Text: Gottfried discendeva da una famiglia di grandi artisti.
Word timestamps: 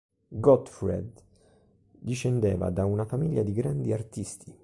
Gottfried 0.33 1.21
discendeva 1.91 2.71
da 2.71 2.85
una 2.85 3.05
famiglia 3.05 3.43
di 3.43 3.53
grandi 3.53 3.93
artisti. 3.93 4.51